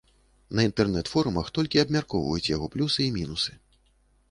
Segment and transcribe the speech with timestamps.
[0.59, 3.57] На інтэрнэт-форумах толькі і абмяркоўваюць яго плюсы і мінусы.